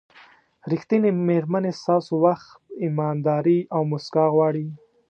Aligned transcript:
ریښتینې 0.71 1.11
مېرمنې 1.27 1.71
ستاسو 1.81 2.13
وخت، 2.25 2.47
ایمانداري 2.83 3.59
او 3.75 3.81
موسکا 3.91 4.25
غواړي. 4.33 4.67